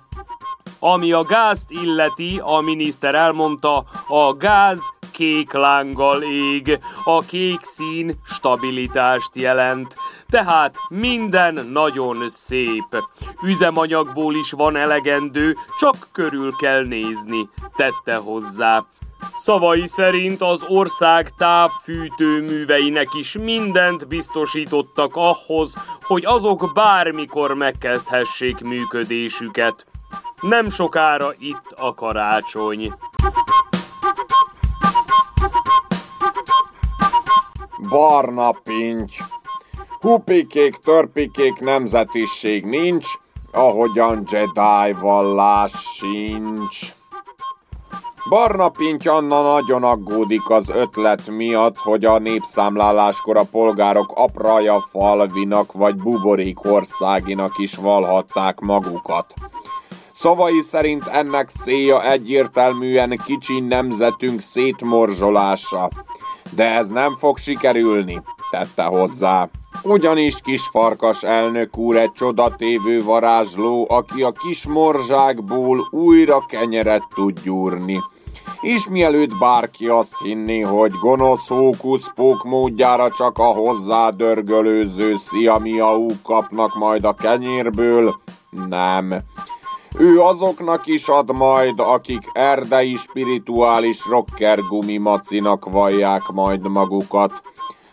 Ami 0.88 1.12
a 1.12 1.24
gázt 1.24 1.70
illeti, 1.70 2.40
a 2.44 2.60
miniszter 2.60 3.14
elmondta, 3.14 3.84
a 4.08 4.36
gáz 4.36 4.78
kék 5.10 5.52
lánggal 5.52 6.22
ég, 6.22 6.78
a 7.04 7.20
kék 7.20 7.60
szín 7.62 8.18
stabilitást 8.24 9.36
jelent. 9.36 9.96
Tehát 10.28 10.74
minden 10.88 11.68
nagyon 11.72 12.28
szép. 12.28 13.04
Üzemanyagból 13.42 14.34
is 14.34 14.52
van 14.52 14.76
elegendő, 14.76 15.56
csak 15.78 16.08
körül 16.12 16.52
kell 16.56 16.84
nézni, 16.84 17.48
tette 17.76 18.16
hozzá. 18.16 18.84
Szavai 19.34 19.86
szerint 19.86 20.42
az 20.42 20.64
ország 20.68 21.28
távfűtőműveinek 21.28 23.08
is 23.12 23.38
mindent 23.38 24.08
biztosítottak 24.08 25.16
ahhoz, 25.16 25.74
hogy 26.00 26.24
azok 26.24 26.70
bármikor 26.74 27.54
megkezdhessék 27.54 28.60
működésüket. 28.60 29.86
Nem 30.48 30.68
sokára 30.68 31.32
itt 31.38 31.74
a 31.76 31.94
karácsony. 31.94 32.92
Barna 37.88 38.52
pinty. 38.52 39.16
Hupikék, 40.00 40.76
törpikék 40.76 41.58
nemzetiség 41.58 42.64
nincs, 42.64 43.06
ahogyan 43.52 44.22
Jedi 44.30 44.92
vallás 45.00 45.72
sincs. 45.72 46.94
Barna 48.28 48.68
Pinty 48.68 49.08
Anna 49.08 49.42
nagyon 49.42 49.84
aggódik 49.84 50.50
az 50.50 50.68
ötlet 50.68 51.26
miatt, 51.26 51.76
hogy 51.76 52.04
a 52.04 52.18
népszámláláskor 52.18 53.36
a 53.36 53.44
polgárok 53.44 54.12
apraja 54.14 54.80
falvinak 54.80 55.72
vagy 55.72 55.96
buborék 55.96 56.64
országinak 56.64 57.58
is 57.58 57.74
valhatták 57.74 58.60
magukat. 58.60 59.34
Szavai 60.16 60.62
szerint 60.62 61.06
ennek 61.06 61.50
célja 61.62 62.10
egyértelműen 62.10 63.20
kicsi 63.24 63.60
nemzetünk 63.60 64.40
szétmorzsolása. 64.40 65.90
De 66.50 66.74
ez 66.74 66.88
nem 66.88 67.16
fog 67.16 67.38
sikerülni, 67.38 68.22
tette 68.50 68.82
hozzá. 68.82 69.48
Ugyanis 69.82 70.40
kis 70.40 70.62
farkas 70.62 71.22
elnök 71.22 71.76
úr 71.76 71.96
egy 71.96 72.12
csodatévő 72.12 73.04
varázsló, 73.04 73.86
aki 73.88 74.22
a 74.22 74.32
kis 74.32 74.66
morzsákból 74.66 75.88
újra 75.90 76.46
kenyeret 76.46 77.02
tud 77.14 77.40
gyúrni. 77.42 78.00
És 78.60 78.88
mielőtt 78.88 79.38
bárki 79.38 79.86
azt 79.86 80.14
hinni, 80.22 80.60
hogy 80.60 80.90
gonosz 80.90 81.48
hókusz-pók 81.48 82.44
módjára 82.44 83.10
csak 83.10 83.38
a 83.38 83.44
hozzá 83.44 84.10
dörgölőző 84.10 85.16
sziamiaú 85.16 86.06
kapnak 86.22 86.74
majd 86.74 87.04
a 87.04 87.14
kenyérből, 87.14 88.14
nem. 88.68 89.14
Ő 89.98 90.20
azoknak 90.20 90.86
is 90.86 91.08
ad 91.08 91.32
majd, 91.32 91.80
akik 91.80 92.30
erdei 92.32 92.96
spirituális 92.96 94.06
rocker 94.06 94.60
gumimacinak 94.60 95.64
vallják 95.64 96.22
majd 96.32 96.68
magukat, 96.68 97.32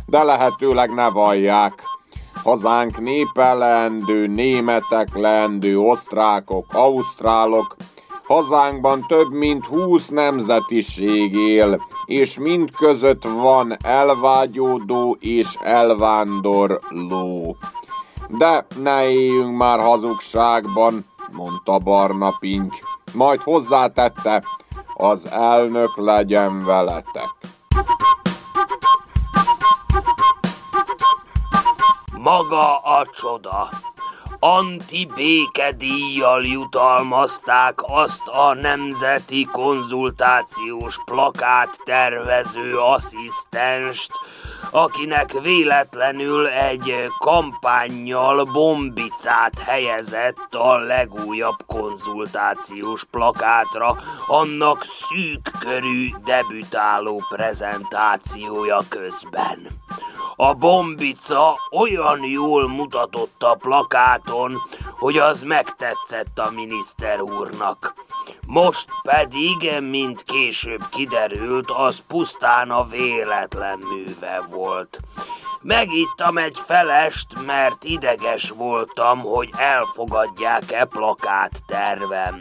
de 0.06 0.24
lehetőleg 0.24 0.94
ne 0.94 1.10
vallják. 1.10 1.84
Hazánk 2.44 3.00
népe 3.00 3.54
leendő, 3.54 4.28
németek 4.28 5.16
leendő, 5.16 5.80
osztrákok, 5.80 6.66
ausztrálok, 6.74 7.76
hazánkban 8.24 9.06
több 9.08 9.32
mint 9.32 9.66
húsz 9.66 10.08
nemzetiség 10.08 11.36
él, 11.36 11.82
és 12.06 12.40
mind 12.40 12.76
között 12.76 13.24
van 13.24 13.78
elvágyódó 13.82 15.18
és 15.20 15.56
elvándorló. 15.62 17.58
De 18.28 18.66
ne 18.82 19.10
éljünk 19.10 19.58
már 19.58 19.80
hazugságban, 19.80 21.06
mondta 21.34 21.80
Barna 21.80 22.36
Pink. 22.40 22.74
Majd 23.14 23.42
hozzátette, 23.42 24.44
az 24.94 25.28
elnök 25.32 25.98
legyen 25.98 26.66
veletek. 26.66 27.30
Maga 32.18 32.78
a 32.78 33.08
csoda. 33.12 33.70
Anti-békedíjjal 34.40 36.46
jutalmazták 36.46 37.80
azt 37.82 38.28
a 38.28 38.54
nemzeti 38.54 39.48
konzultációs 39.52 40.98
plakát 41.06 41.80
tervező 41.84 42.78
asszisztenst, 42.78 44.12
akinek 44.72 45.42
véletlenül 45.42 46.48
egy 46.48 46.94
kampányjal 47.20 48.44
bombicát 48.44 49.60
helyezett 49.60 50.56
a 50.56 50.78
legújabb 50.78 51.66
konzultációs 51.66 53.04
plakátra, 53.04 53.98
annak 54.28 54.84
szűk 54.84 55.52
körű 55.60 56.10
debütáló 56.26 57.24
prezentációja 57.30 58.80
közben. 58.90 59.82
A 60.36 60.54
bombica 60.54 61.56
olyan 61.72 62.24
jól 62.24 62.68
mutatott 62.68 63.44
a 63.44 63.54
plakáton, 63.54 64.62
hogy 65.00 65.18
az 65.18 65.42
megtetszett 65.42 66.40
a 66.40 66.52
miniszter 66.52 67.22
úrnak. 67.22 68.03
Most 68.46 68.90
pedig, 69.04 69.72
mint 69.82 70.24
később 70.24 70.82
kiderült, 70.92 71.72
az 71.72 72.04
pusztán 72.08 72.72
a 72.72 72.84
véletlen 72.84 73.80
műve 73.80 74.42
volt. 74.50 75.00
Megittam 75.62 76.38
egy 76.38 76.58
felest, 76.66 77.46
mert 77.46 77.84
ideges 77.84 78.50
voltam, 78.50 79.20
hogy 79.20 79.50
elfogadják-e 79.58 80.86
plakát 80.86 81.62
tervem. 81.68 82.40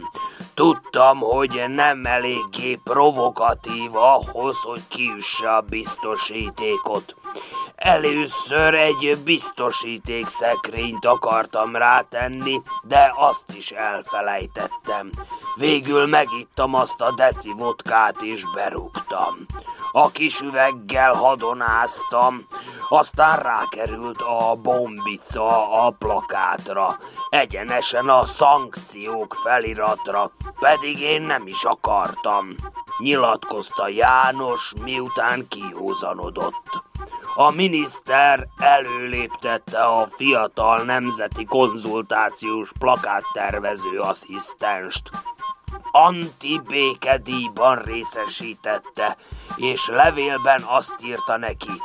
Tudtam, 0.53 1.19
hogy 1.19 1.63
nem 1.67 2.05
eléggé 2.05 2.79
provokatív 2.83 3.95
ahhoz, 3.95 4.57
hogy 4.57 4.81
kiüsse 4.87 5.55
a 5.55 5.61
biztosítékot. 5.61 7.15
Először 7.75 8.73
egy 8.73 9.17
biztosíték 9.23 10.27
szekrényt 10.27 11.05
akartam 11.05 11.75
rátenni, 11.75 12.61
de 12.83 13.13
azt 13.15 13.53
is 13.55 13.71
elfelejtettem. 13.71 15.11
Végül 15.55 16.05
megittam 16.05 16.73
azt 16.73 17.01
a 17.01 17.13
deci 17.15 17.51
vodkát 17.51 18.21
és 18.21 18.43
berúgtam. 18.53 19.45
A 19.91 20.11
kis 20.11 20.41
üveggel 20.41 21.13
hadonáztam, 21.13 22.47
aztán 22.89 23.39
rákerült 23.39 24.21
a 24.21 24.55
bombica 24.55 25.85
a 25.85 25.91
plakátra, 25.91 26.97
egyenesen 27.29 28.09
a 28.09 28.25
szankciók 28.25 29.33
feliratra, 29.43 30.31
pedig 30.59 30.99
én 30.99 31.21
nem 31.21 31.47
is 31.47 31.63
akartam, 31.63 32.55
nyilatkozta 32.97 33.87
János, 33.87 34.73
miután 34.83 35.47
kiózanodott 35.47 36.83
a 37.35 37.51
miniszter 37.51 38.47
előléptette 38.57 39.83
a 39.83 40.07
fiatal 40.07 40.83
nemzeti 40.83 41.45
konzultációs 41.45 42.71
plakáttervező 42.79 43.99
asszisztenst. 43.99 45.09
Anti-békedíjban 45.91 47.81
részesítette, 47.81 49.17
és 49.55 49.87
levélben 49.87 50.61
azt 50.61 51.03
írta 51.03 51.37
neki, 51.37 51.81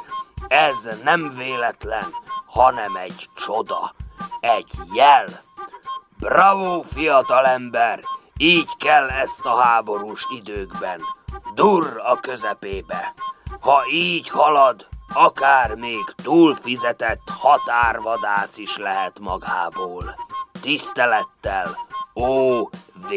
ez 0.48 0.88
nem 1.04 1.32
véletlen, 1.36 2.06
hanem 2.46 2.96
egy 2.96 3.28
csoda, 3.34 3.94
egy 4.40 4.72
jel. 4.92 5.26
Bravo, 6.18 6.82
fiatalember! 6.82 8.00
Így 8.36 8.76
kell 8.76 9.08
ezt 9.08 9.46
a 9.46 9.54
háborús 9.60 10.26
időkben. 10.36 11.00
dur 11.54 12.00
a 12.04 12.16
közepébe! 12.16 13.14
Ha 13.60 13.86
így 13.90 14.28
halad, 14.28 14.88
akár 15.12 15.74
még 15.74 16.04
túlfizetett 16.22 17.22
határvadász 17.40 18.58
is 18.58 18.76
lehet 18.76 19.18
magából. 19.20 20.14
Tisztelettel, 20.60 21.76
O.V. 22.14 23.12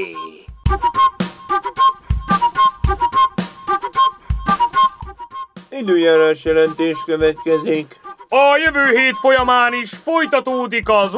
Időjárás 5.70 6.44
jelentés 6.44 6.98
következik. 7.06 8.00
A 8.30 8.58
jövő 8.66 8.98
hét 8.98 9.18
folyamán 9.18 9.74
is 9.74 9.90
folytatódik 9.90 10.90
az 10.90 11.16